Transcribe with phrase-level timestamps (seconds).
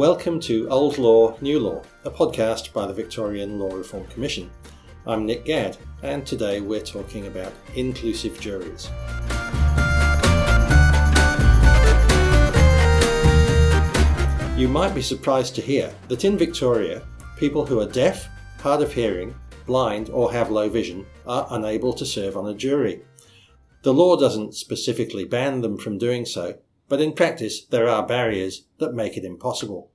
[0.00, 4.50] Welcome to Old Law, New Law, a podcast by the Victorian Law Reform Commission.
[5.06, 8.88] I'm Nick Gadd, and today we're talking about inclusive juries.
[14.58, 17.02] You might be surprised to hear that in Victoria,
[17.36, 18.26] people who are deaf,
[18.58, 19.34] hard of hearing,
[19.66, 23.02] blind, or have low vision are unable to serve on a jury.
[23.82, 26.54] The law doesn't specifically ban them from doing so,
[26.90, 29.92] but in practice there are barriers that make it impossible.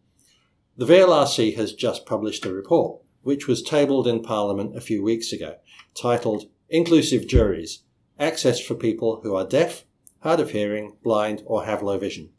[0.78, 5.34] The VLRC has just published a report, which was tabled in Parliament a few weeks
[5.34, 5.58] ago,
[5.94, 7.84] titled Inclusive Juries
[8.18, 9.84] Access for People Who Are Deaf,
[10.22, 12.30] Hard of Hearing, Blind, or Have Low Vision.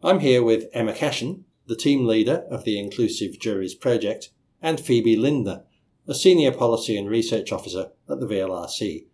[0.00, 4.30] I'm here with Emma Cashen, the team leader of the Inclusive Juries project,
[4.62, 5.64] and Phoebe Lindner,
[6.06, 9.06] a senior policy and research officer at the VLRC.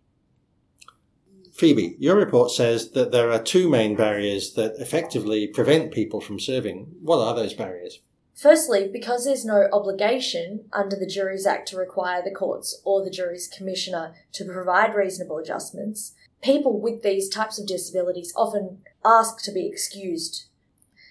[1.63, 6.37] Phoebe, your report says that there are two main barriers that effectively prevent people from
[6.37, 6.87] serving.
[7.01, 8.01] What are those barriers?
[8.35, 13.09] Firstly, because there's no obligation under the Juries Act to require the courts or the
[13.09, 19.53] jury's commissioner to provide reasonable adjustments, people with these types of disabilities often ask to
[19.53, 20.47] be excused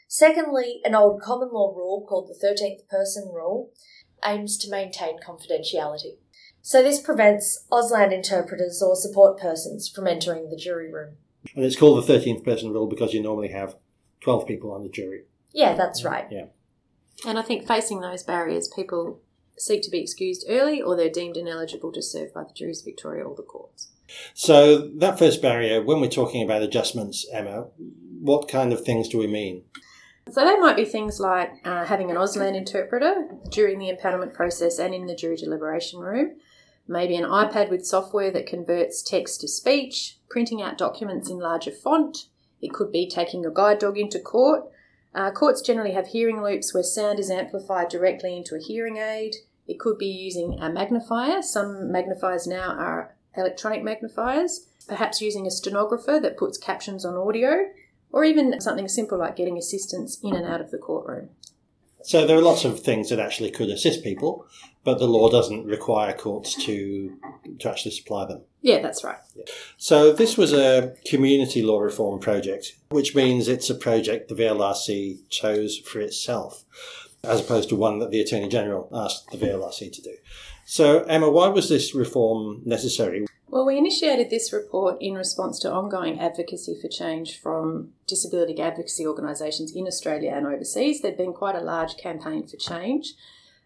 [0.07, 3.71] Secondly, an old common law rule called the 13th person rule
[4.23, 6.19] aims to maintain confidentiality.
[6.63, 11.17] So this prevents Auslan interpreters or support persons from entering the jury room.
[11.57, 13.75] And it's called the 13th person rule because you normally have
[14.21, 15.25] 12 people on the jury.
[15.53, 16.27] Yeah, that's right.
[16.31, 16.47] Yeah.
[17.27, 19.21] And I think facing those barriers, people
[19.59, 22.87] seek to be excused early or they're deemed ineligible to serve by the juries of
[22.87, 23.89] Victoria or the courts.
[24.35, 27.67] So, that first barrier, when we're talking about adjustments, Emma,
[28.21, 29.65] what kind of things do we mean?
[30.31, 34.79] So they might be things like uh, having an Auslan interpreter during the impanelment process
[34.79, 36.37] and in the jury deliberation room,
[36.87, 41.71] maybe an iPad with software that converts text to speech, printing out documents in larger
[41.71, 42.27] font.
[42.61, 44.65] It could be taking your guide dog into court.
[45.15, 49.37] Uh, courts generally have hearing loops where sound is amplified directly into a hearing aid.
[49.67, 51.43] It could be using a magnifier.
[51.43, 54.67] Some magnifiers now are electronic magnifiers.
[54.89, 57.67] Perhaps using a stenographer that puts captions on audio
[58.11, 61.31] or even something simple like getting assistance in and out of the courtroom.
[62.03, 64.47] So there are lots of things that actually could assist people,
[64.85, 67.17] but the law doesn't require courts to
[67.59, 68.43] to actually supply them.
[68.61, 69.19] Yeah, that's right.
[69.77, 75.29] So this was a community law reform project, which means it's a project the VLRC
[75.29, 76.65] chose for itself,
[77.25, 80.15] as opposed to one that the Attorney General asked the VLRC to do.
[80.65, 83.27] So Emma, why was this reform necessary?
[83.53, 89.07] Well, we initiated this report in response to ongoing advocacy for change from disability advocacy
[89.07, 91.03] organisations in Australia and overseas.
[91.03, 93.13] There'd been quite a large campaign for change,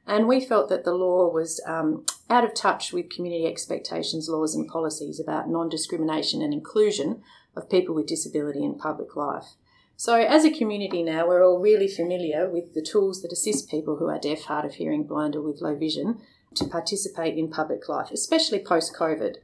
[0.07, 4.55] and we felt that the law was um, out of touch with community expectations, laws,
[4.55, 7.23] and policies about non discrimination and inclusion
[7.57, 9.55] of people with disability in public life.
[9.97, 13.97] So, as a community now, we're all really familiar with the tools that assist people
[13.97, 16.21] who are deaf, hard of hearing, blind, or with low vision
[16.55, 19.37] to participate in public life, especially post COVID.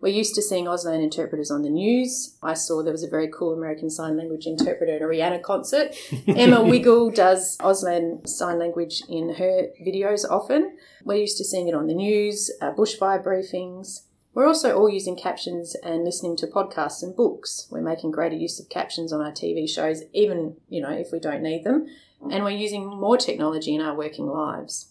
[0.00, 2.36] We're used to seeing Auslan interpreters on the news.
[2.42, 5.94] I saw there was a very cool American Sign Language interpreter at a Rihanna concert.
[6.26, 10.78] Emma Wiggle does Auslan Sign Language in her videos often.
[11.04, 14.04] We're used to seeing it on the news, uh, bushfire briefings.
[14.32, 17.66] We're also all using captions and listening to podcasts and books.
[17.70, 21.18] We're making greater use of captions on our TV shows, even, you know, if we
[21.18, 21.86] don't need them.
[22.30, 24.89] And we're using more technology in our working lives.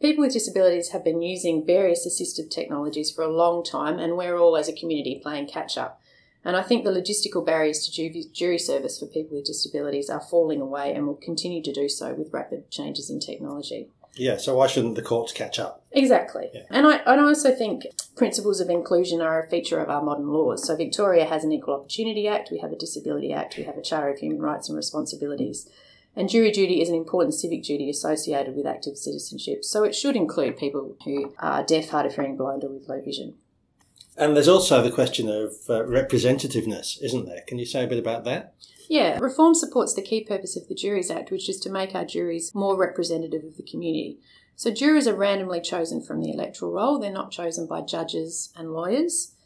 [0.00, 4.38] People with disabilities have been using various assistive technologies for a long time, and we're
[4.38, 6.00] all, as a community, playing catch up.
[6.44, 10.60] And I think the logistical barriers to jury service for people with disabilities are falling
[10.60, 13.88] away and will continue to do so with rapid changes in technology.
[14.14, 15.84] Yeah, so why shouldn't the courts catch up?
[15.92, 16.48] Exactly.
[16.54, 16.62] Yeah.
[16.70, 17.84] And, I, and I also think
[18.16, 20.66] principles of inclusion are a feature of our modern laws.
[20.66, 23.82] So Victoria has an Equal Opportunity Act, we have a Disability Act, we have a
[23.82, 25.68] Charter of Human Rights and Responsibilities.
[26.18, 30.16] And jury duty is an important civic duty associated with active citizenship, so it should
[30.16, 33.36] include people who are deaf, hard of hearing, blind, or with low vision.
[34.16, 37.42] And there's also the question of uh, representativeness, isn't there?
[37.46, 38.54] Can you say a bit about that?
[38.88, 42.04] Yeah, reform supports the key purpose of the Juries Act, which is to make our
[42.04, 44.18] juries more representative of the community.
[44.56, 48.72] So, jurors are randomly chosen from the electoral roll, they're not chosen by judges and
[48.72, 49.36] lawyers.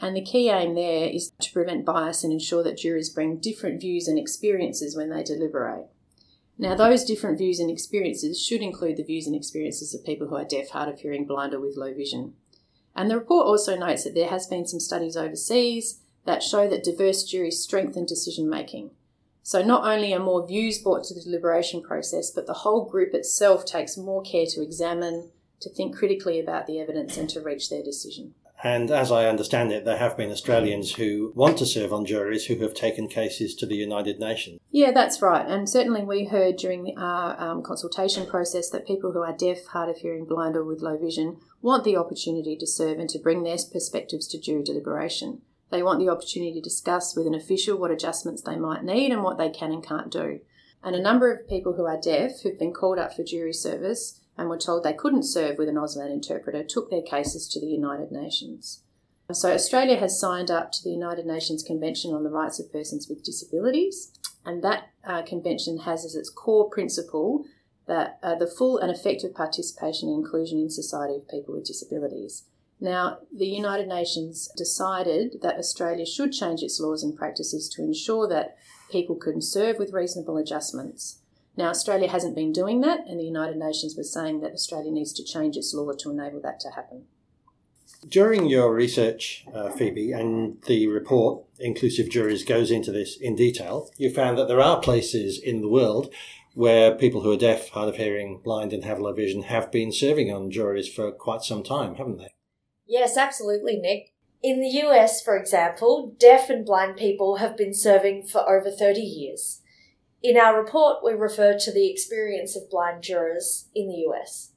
[0.00, 3.82] And the key aim there is to prevent bias and ensure that jurors bring different
[3.82, 5.88] views and experiences when they deliberate.
[6.58, 10.36] Now, those different views and experiences should include the views and experiences of people who
[10.36, 12.34] are deaf, hard of hearing, blind, or with low vision.
[12.94, 16.84] And the report also notes that there has been some studies overseas that show that
[16.84, 18.90] diverse juries strengthen decision making.
[19.42, 23.12] So not only are more views brought to the deliberation process, but the whole group
[23.12, 27.68] itself takes more care to examine, to think critically about the evidence, and to reach
[27.68, 28.34] their decision.
[28.64, 32.46] And as I understand it, there have been Australians who want to serve on juries
[32.46, 34.60] who have taken cases to the United Nations.
[34.70, 35.44] Yeah, that's right.
[35.44, 39.88] And certainly we heard during our um, consultation process that people who are deaf, hard
[39.88, 43.42] of hearing, blind, or with low vision want the opportunity to serve and to bring
[43.42, 45.42] their perspectives to jury deliberation.
[45.70, 49.24] They want the opportunity to discuss with an official what adjustments they might need and
[49.24, 50.40] what they can and can't do.
[50.84, 54.20] And a number of people who are deaf who've been called up for jury service
[54.36, 57.66] and were told they couldn't serve with an Auslan interpreter took their cases to the
[57.66, 58.80] United Nations.
[59.30, 63.08] So, Australia has signed up to the United Nations Convention on the Rights of Persons
[63.08, 64.12] with Disabilities,
[64.44, 67.44] and that uh, convention has as its core principle
[67.86, 72.44] that uh, the full and effective participation and inclusion in society of people with disabilities.
[72.80, 78.28] Now, the United Nations decided that Australia should change its laws and practices to ensure
[78.28, 78.56] that
[78.90, 81.21] people can serve with reasonable adjustments.
[81.56, 85.12] Now, Australia hasn't been doing that, and the United Nations was saying that Australia needs
[85.14, 87.04] to change its law to enable that to happen.
[88.08, 93.90] During your research, uh, Phoebe, and the report, Inclusive Juries, goes into this in detail,
[93.96, 96.12] you found that there are places in the world
[96.54, 99.92] where people who are deaf, hard of hearing, blind, and have low vision have been
[99.92, 102.34] serving on juries for quite some time, haven't they?
[102.86, 104.12] Yes, absolutely, Nick.
[104.42, 109.00] In the US, for example, deaf and blind people have been serving for over 30
[109.00, 109.61] years.
[110.22, 114.52] In our report, we refer to the experience of blind jurors in the US.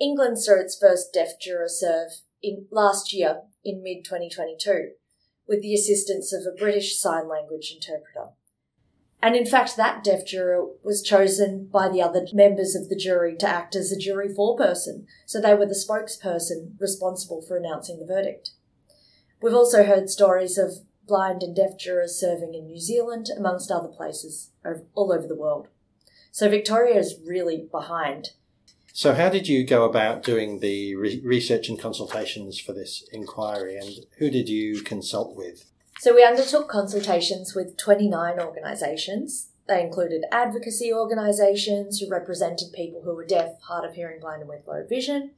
[0.00, 2.10] England saw its first deaf juror serve
[2.42, 4.90] in last year in mid 2022
[5.48, 8.30] with the assistance of a British Sign Language interpreter.
[9.20, 13.36] And in fact, that deaf juror was chosen by the other members of the jury
[13.38, 18.06] to act as a jury foreperson, so they were the spokesperson responsible for announcing the
[18.06, 18.50] verdict.
[19.40, 20.72] We've also heard stories of
[21.06, 24.50] blind and deaf jurors serving in New Zealand, amongst other places
[24.94, 25.68] all over the world.
[26.32, 28.30] So Victoria is really behind.
[28.92, 33.76] So, how did you go about doing the re- research and consultations for this inquiry,
[33.76, 35.68] and who did you consult with?
[35.98, 39.48] So we undertook consultations with 29 organisations.
[39.66, 44.48] They included advocacy organisations who represented people who were deaf, hard of hearing, blind, and
[44.48, 45.32] with low vision.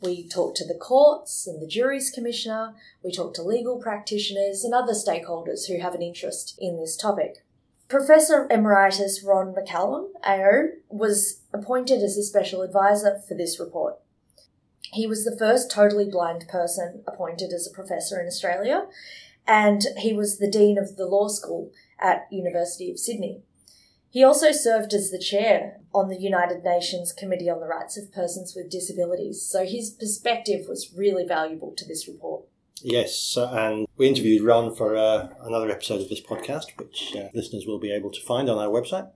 [0.00, 2.74] We talked to the courts and the juries commissioner.
[3.04, 7.44] We talked to legal practitioners and other stakeholders who have an interest in this topic.
[7.88, 13.96] Professor Emeritus Ron McCallum, AO, was appointed as a special advisor for this report.
[14.92, 18.86] He was the first totally blind person appointed as a professor in Australia,
[19.46, 23.42] and he was the Dean of the Law School at University of Sydney.
[24.10, 28.12] He also served as the chair on the United Nations Committee on the Rights of
[28.12, 32.44] Persons with Disabilities, so his perspective was really valuable to this report.
[32.82, 37.66] Yes, and we interviewed Ron for uh, another episode of this podcast, which uh, listeners
[37.66, 39.08] will be able to find on our website.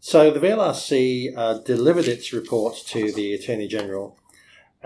[0.00, 4.18] So the VLRC uh, delivered its report to the Attorney General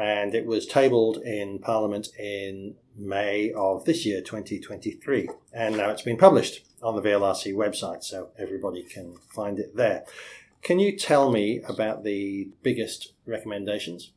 [0.00, 5.29] and it was tabled in Parliament in May of this year, 2023.
[5.52, 10.05] And now it's been published on the VLRC website, so everybody can find it there.
[10.62, 14.12] Can you tell me about the biggest recommendations?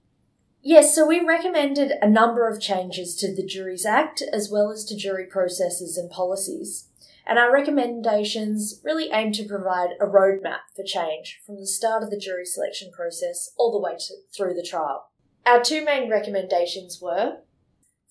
[0.61, 4.85] Yes, so we recommended a number of changes to the Juries Act as well as
[4.85, 6.87] to jury processes and policies.
[7.25, 12.09] And our recommendations really aim to provide a roadmap for change from the start of
[12.09, 15.09] the jury selection process all the way to, through the trial.
[15.45, 17.39] Our two main recommendations were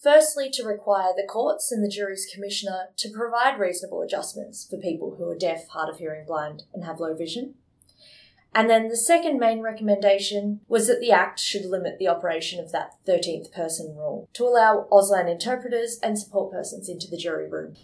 [0.03, 5.15] firstly, to require the courts and the jury's commissioner to provide reasonable adjustments for people
[5.17, 7.55] who are deaf, hard of hearing, blind, and have low vision.
[8.55, 12.71] And then the second main recommendation was that the Act should limit the operation of
[12.73, 17.77] that 13th person rule to allow Auslan interpreters and support persons into the jury room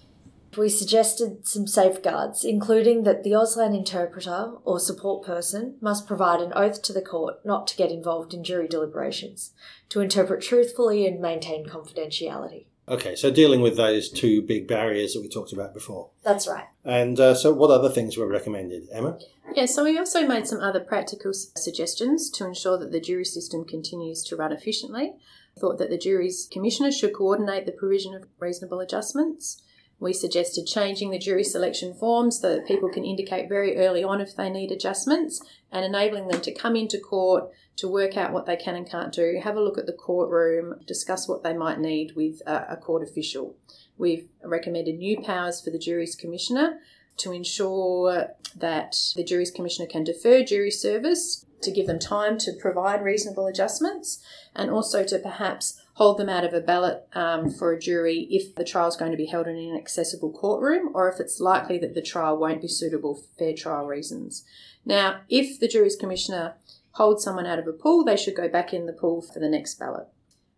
[0.57, 6.53] we suggested some safeguards, including that the Auslan interpreter or support person must provide an
[6.55, 9.53] oath to the court not to get involved in jury deliberations,
[9.91, 12.67] to interpret truthfully and maintain confidentiality.
[12.89, 16.09] Okay, so dealing with those two big barriers that we talked about before.
[16.23, 16.65] That's right.
[16.85, 19.19] And uh, so, what other things were recommended, Emma?
[19.55, 23.67] Yeah, so we also made some other practical suggestions to ensure that the jury system
[23.67, 25.17] continues to run efficiently.
[25.59, 29.63] Thought that the jury's commissioner should coordinate the provision of reasonable adjustments
[30.01, 34.21] we suggested changing the jury selection forms so that people can indicate very early on
[34.21, 38.47] if they need adjustments and enabling them to come into court to work out what
[38.47, 41.79] they can and can't do, have a look at the courtroom, discuss what they might
[41.79, 43.57] need with a, court official.
[43.97, 46.79] We've recommended new powers for the jury's commissioner
[47.19, 52.53] to ensure that the jury's commissioner can defer jury service to give them time to
[52.53, 54.23] provide reasonable adjustments
[54.55, 58.55] and also to perhaps hold them out of a ballot um, for a jury if
[58.55, 61.77] the trial is going to be held in an accessible courtroom or if it's likely
[61.77, 64.45] that the trial won't be suitable for fair trial reasons.
[64.85, 66.55] Now, if the jury's commissioner
[66.93, 69.49] holds someone out of a pool, they should go back in the pool for the
[69.49, 70.07] next ballot.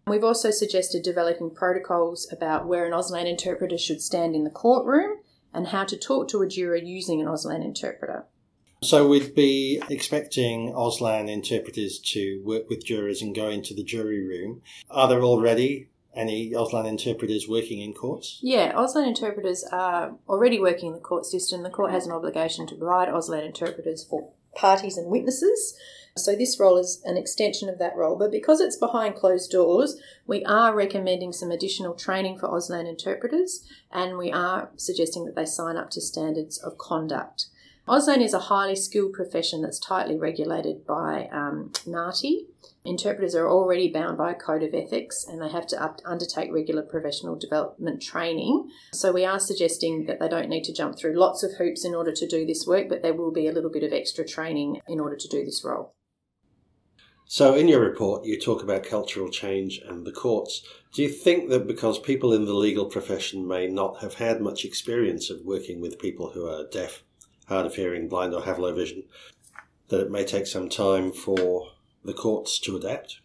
[0.07, 5.21] We've also suggested developing protocols about where an Auslan interpreter should stand in the courtroom
[5.55, 8.27] and how to talk to a juror using an Auslan interpreter.
[8.83, 14.27] So we'd be expecting Auslan interpreters to work with jurors and go into the jury
[14.27, 14.63] room.
[14.89, 18.39] Are there already any Auslan interpreters working in courts?
[18.41, 21.63] Yeah, Auslan interpreters are already working in the court system.
[21.63, 25.77] The court has an obligation to provide Auslan interpreters for parties and witnesses.
[26.17, 28.17] So this role is an extension of that role.
[28.17, 33.63] But because it's behind closed doors, we are recommending some additional training for Auslan interpreters
[33.93, 37.47] and we are suggesting that they sign up to standards of conduct.
[37.89, 41.73] Auslan is a highly skilled profession that's tightly regulated by um.
[42.83, 46.51] Interpreters are already bound by a code of ethics and they have to up- undertake
[46.51, 48.71] regular professional development training.
[48.93, 51.95] So, we are suggesting that they don't need to jump through lots of hoops in
[51.95, 54.81] order to do this work, but there will be a little bit of extra training
[54.89, 55.93] in order to do this role.
[57.27, 60.63] So, in your report, you talk about cultural change and the courts.
[60.93, 64.65] Do you think that because people in the legal profession may not have had much
[64.65, 67.05] experience of working with people who are deaf,
[67.51, 69.03] hard of hearing, blind, or have low vision,
[69.89, 73.21] that it may take some time for the courts to adapt?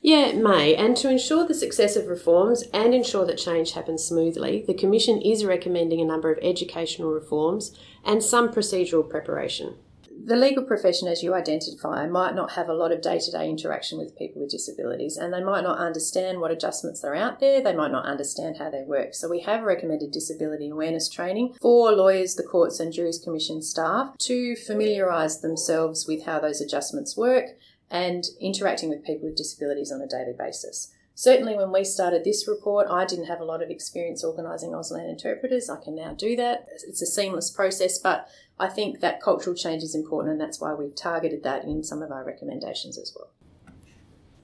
[0.00, 0.74] Yeah, it may.
[0.74, 5.20] And to ensure the success of reforms and ensure that change happens smoothly, the Commission
[5.20, 9.76] is recommending a number of educational reforms and some procedural preparation
[10.24, 13.48] the legal profession, as you identify, might not have a lot of day to day
[13.48, 17.62] interaction with people with disabilities and they might not understand what adjustments are out there,
[17.62, 19.14] they might not understand how they work.
[19.14, 24.16] So, we have recommended disability awareness training for lawyers, the courts, and juries commission staff
[24.18, 27.46] to familiarise themselves with how those adjustments work
[27.90, 30.92] and interacting with people with disabilities on a daily basis.
[31.14, 35.08] Certainly, when we started this report, I didn't have a lot of experience organising Auslan
[35.08, 35.68] interpreters.
[35.68, 36.66] I can now do that.
[36.88, 38.28] It's a seamless process, but
[38.58, 42.02] I think that cultural change is important, and that's why we've targeted that in some
[42.02, 43.28] of our recommendations as well.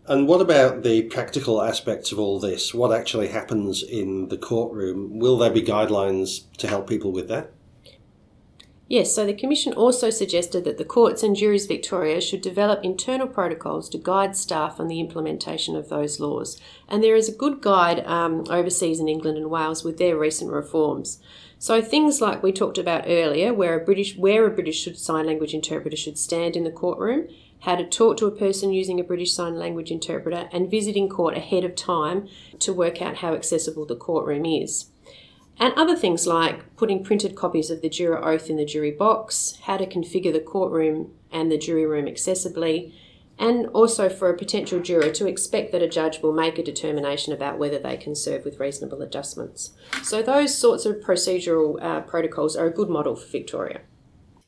[0.07, 2.73] And what about the practical aspects of all this?
[2.73, 5.19] What actually happens in the courtroom?
[5.19, 7.53] Will there be guidelines to help people with that?
[8.91, 13.27] Yes, so the Commission also suggested that the courts and juries Victoria should develop internal
[13.27, 16.59] protocols to guide staff on the implementation of those laws.
[16.89, 20.51] And there is a good guide um, overseas in England and Wales with their recent
[20.51, 21.21] reforms.
[21.59, 25.53] So things like we talked about earlier, where a British where a British sign language
[25.53, 27.29] interpreter should stand in the courtroom,
[27.61, 31.37] how to talk to a person using a British Sign Language interpreter, and visiting court
[31.37, 32.29] ahead of time
[32.61, 34.87] to work out how accessible the courtroom is.
[35.61, 39.59] And other things like putting printed copies of the juror oath in the jury box,
[39.63, 42.93] how to configure the courtroom and the jury room accessibly,
[43.39, 47.33] and also for a potential juror to expect that a judge will make a determination
[47.33, 49.73] about whether they can serve with reasonable adjustments.
[50.03, 53.81] So, those sorts of procedural uh, protocols are a good model for Victoria.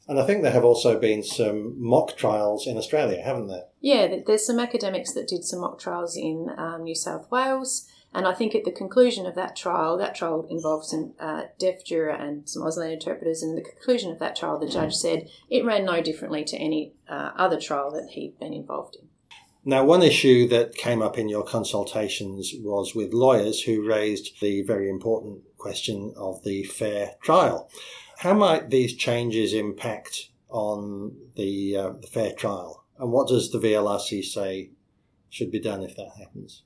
[0.09, 3.67] And I think there have also been some mock trials in Australia, haven't there?
[3.81, 7.87] Yeah, there's some academics that did some mock trials in um, New South Wales.
[8.13, 11.85] And I think at the conclusion of that trial, that trial involved some uh, deaf
[11.85, 13.43] juror and some Auslan interpreters.
[13.43, 16.95] And the conclusion of that trial, the judge said it ran no differently to any
[17.09, 19.09] uh, other trial that he'd been involved in.
[19.65, 24.63] Now, one issue that came up in your consultations was with lawyers who raised the
[24.63, 27.71] very important question of the fair trial.
[28.19, 32.85] How might these changes impact on the, uh, the fair trial?
[32.99, 34.71] And what does the VLRC say
[35.29, 36.63] should be done if that happens?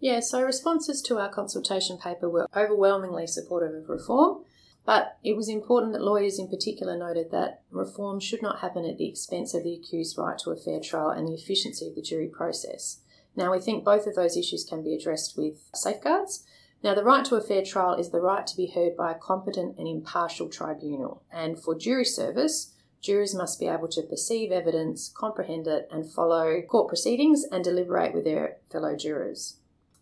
[0.00, 4.44] Yeah, so responses to our consultation paper were overwhelmingly supportive of reform,
[4.84, 8.98] but it was important that lawyers in particular noted that reform should not happen at
[8.98, 12.02] the expense of the accused's right to a fair trial and the efficiency of the
[12.02, 13.00] jury process.
[13.34, 16.44] Now, we think both of those issues can be addressed with safeguards.
[16.82, 19.18] Now, the right to a fair trial is the right to be heard by a
[19.18, 25.10] competent and impartial tribunal, and for jury service, jurors must be able to perceive evidence,
[25.16, 29.56] comprehend it, and follow court proceedings and deliberate with their fellow jurors.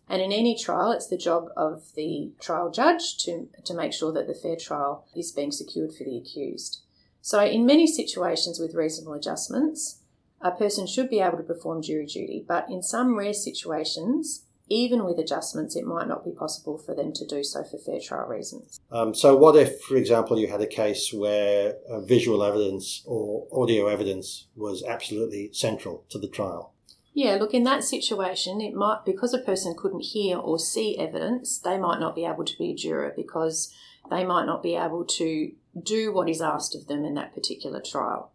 [0.09, 4.11] And in any trial, it's the job of the trial judge to, to make sure
[4.11, 6.81] that the fair trial is being secured for the accused.
[7.21, 10.01] So, in many situations with reasonable adjustments,
[10.41, 15.05] a person should be able to perform jury duty, but in some rare situations, even
[15.05, 18.27] with adjustments, it might not be possible for them to do so for fair trial
[18.27, 18.79] reasons.
[18.91, 23.47] Um, so, what if, for example, you had a case where uh, visual evidence or
[23.53, 26.72] audio evidence was absolutely central to the trial?
[27.13, 31.59] Yeah, look, in that situation, it might, because a person couldn't hear or see evidence,
[31.59, 33.71] they might not be able to be a juror because
[34.09, 35.51] they might not be able to
[35.81, 38.31] do what is asked of them in that particular trial.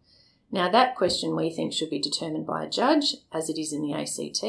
[0.50, 3.82] Now, that question we think should be determined by a judge, as it is in
[3.82, 4.42] the ACT.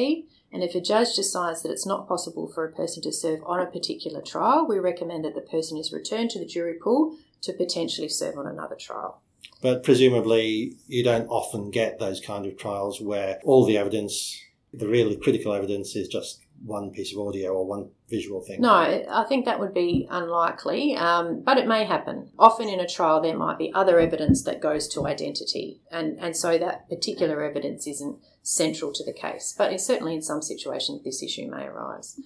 [0.51, 3.59] And if a judge decides that it's not possible for a person to serve on
[3.59, 7.53] a particular trial, we recommend that the person is returned to the jury pool to
[7.53, 9.21] potentially serve on another trial.
[9.62, 14.41] But presumably, you don't often get those kind of trials where all the evidence,
[14.74, 18.62] the really critical evidence, is just one piece of audio or one visual thing.
[18.62, 22.29] No, I think that would be unlikely, um, but it may happen.
[22.38, 26.36] Often in a trial, there might be other evidence that goes to identity, and, and
[26.36, 29.53] so that particular evidence isn't central to the case.
[29.58, 32.19] But certainly in some situations, this issue may arise.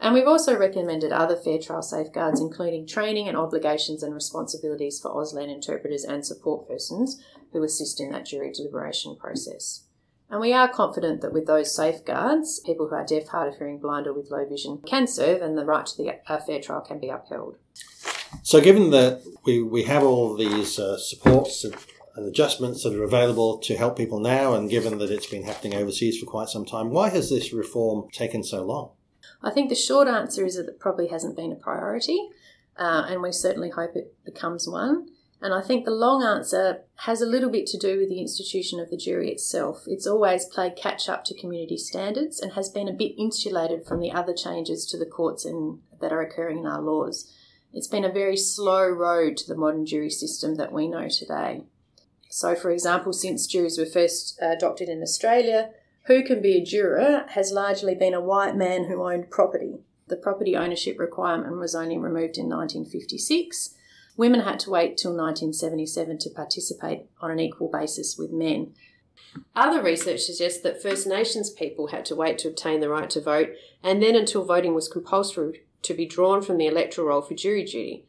[0.00, 5.14] And we've also recommended other fair trial safeguards, including training and obligations and responsibilities for
[5.14, 7.22] Auslan interpreters and support persons
[7.52, 9.84] who assist in that jury deliberation process.
[10.32, 13.78] And we are confident that with those safeguards, people who are deaf, hard of hearing,
[13.78, 16.80] blind, or with low vision can serve and the right to the uh, fair trial
[16.80, 17.58] can be upheld.
[18.42, 23.58] So, given that we, we have all these uh, supports and adjustments that are available
[23.58, 26.90] to help people now, and given that it's been happening overseas for quite some time,
[26.90, 28.90] why has this reform taken so long?
[29.42, 32.28] I think the short answer is that it probably hasn't been a priority,
[32.76, 35.08] uh, and we certainly hope it becomes one.
[35.40, 38.78] And I think the long answer has a little bit to do with the institution
[38.78, 39.82] of the jury itself.
[39.88, 43.98] It's always played catch up to community standards and has been a bit insulated from
[43.98, 47.28] the other changes to the courts in, that are occurring in our laws.
[47.72, 51.64] It's been a very slow road to the modern jury system that we know today.
[52.28, 55.70] So, for example, since juries were first uh, adopted in Australia,
[56.04, 59.78] who can be a juror has largely been a white man who owned property.
[60.08, 63.74] The property ownership requirement was only removed in 1956
[64.16, 68.74] Women had to wait till 1977 to participate on an equal basis with men.
[69.56, 73.20] Other research suggests that First Nations people had to wait to obtain the right to
[73.20, 73.50] vote,
[73.82, 77.64] and then until voting was compulsory to be drawn from the electoral roll for jury
[77.64, 78.04] duty.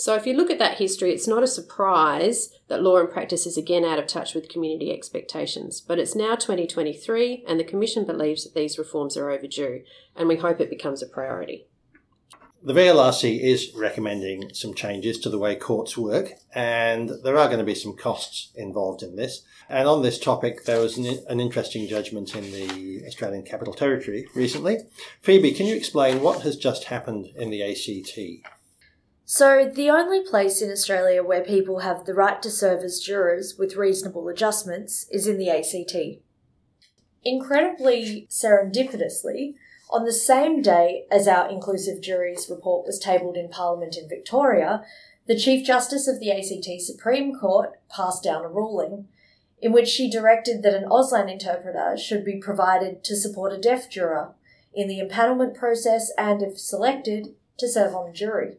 [0.00, 3.46] So, if you look at that history, it's not a surprise that law and practice
[3.46, 5.80] is again out of touch with community expectations.
[5.80, 9.82] But it's now 2023, and the Commission believes that these reforms are overdue,
[10.14, 11.66] and we hope it becomes a priority.
[12.62, 17.58] The VLRC is recommending some changes to the way courts work, and there are going
[17.58, 19.42] to be some costs involved in this.
[19.68, 24.28] And on this topic, there was an, an, interesting judgment in the Australian Capital Territory
[24.36, 24.78] recently.
[25.22, 28.57] Phoebe, can you explain what has just happened in the ACT?
[29.30, 33.56] So, the only place in Australia where people have the right to serve as jurors
[33.58, 36.22] with reasonable adjustments is in the ACT.
[37.22, 39.52] Incredibly serendipitously,
[39.90, 44.82] on the same day as our inclusive juries report was tabled in Parliament in Victoria,
[45.26, 49.08] the Chief Justice of the ACT Supreme Court passed down a ruling
[49.60, 53.90] in which she directed that an Auslan interpreter should be provided to support a deaf
[53.90, 54.32] juror
[54.72, 58.56] in the empanelment process and, if selected, to serve on the jury.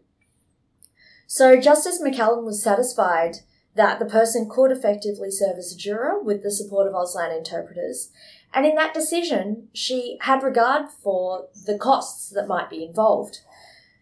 [1.31, 3.37] So Justice McCallum was satisfied
[3.75, 8.09] that the person could effectively serve as a juror with the support of Auslan interpreters
[8.53, 13.39] and in that decision, she had regard for the costs that might be involved.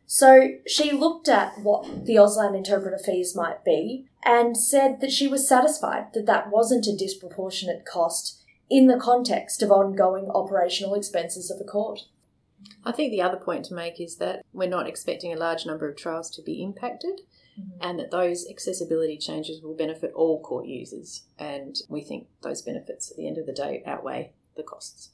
[0.06, 5.28] So she looked at what the Auslan interpreter fees might be and said that she
[5.28, 11.52] was satisfied that that wasn't a disproportionate cost in the context of ongoing operational expenses
[11.52, 12.06] of the court.
[12.86, 15.90] I think the other point to make is that we're not expecting a large number
[15.90, 17.22] of trials to be impacted
[17.60, 17.78] mm-hmm.
[17.82, 21.24] and that those accessibility changes will benefit all court users.
[21.38, 25.10] And we think those benefits at the end of the day outweigh the costs.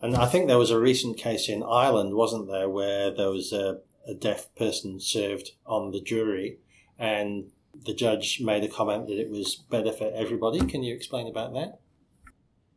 [0.00, 3.52] And I think there was a recent case in Ireland, wasn't there, where there was
[3.52, 6.58] a, a deaf person served on the jury
[6.98, 7.50] and
[7.84, 10.60] the judge made a comment that it was better for everybody.
[10.60, 11.80] Can you explain about that?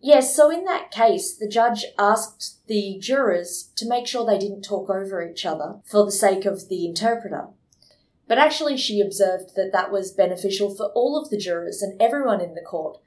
[0.02, 4.64] Yes, so in that case, the judge asked the jurors to make sure they didn't
[4.64, 7.48] talk over each other for the sake of the interpreter.
[8.28, 12.42] But actually, she observed that that was beneficial for all of the jurors and everyone
[12.42, 12.98] in the court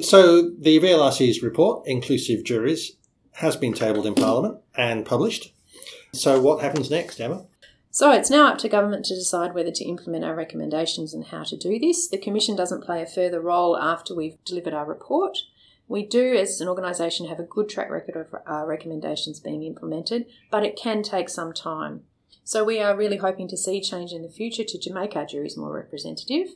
[0.00, 2.92] so the VLRC's report, Inclusive Juries,
[3.32, 5.52] has been tabled in Parliament and published.
[6.12, 7.46] So what happens next, Emma?
[7.90, 11.42] So it's now up to government to decide whether to implement our recommendations and how
[11.44, 12.08] to do this.
[12.08, 15.38] The Commission doesn't play a further role after we've delivered our report.
[15.88, 20.26] We do, as an organisation, have a good track record of our recommendations being implemented,
[20.50, 22.02] but it can take some time.
[22.44, 25.56] So we are really hoping to see change in the future to make our juries
[25.56, 26.48] more representative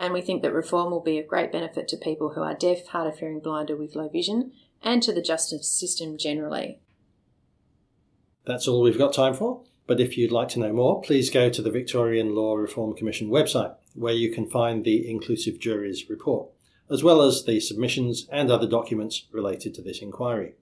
[0.00, 2.86] and we think that reform will be of great benefit to people who are deaf,
[2.86, 6.80] hard of hearing, blind, or with low vision, and to the justice system generally.
[8.46, 9.62] That's all we've got time for.
[9.86, 13.28] But if you'd like to know more, please go to the Victorian Law Reform Commission
[13.28, 16.48] website, where you can find the Inclusive Juries report,
[16.90, 20.54] as well as the submissions and other documents related to this inquiry.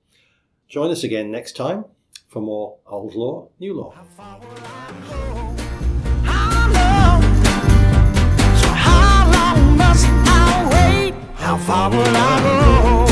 [0.68, 1.86] Join us again next time
[2.28, 3.92] for more Old Law, New Law.
[3.92, 4.04] How
[11.56, 13.07] far will I go?